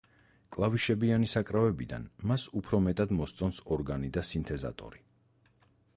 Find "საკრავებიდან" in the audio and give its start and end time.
1.33-2.07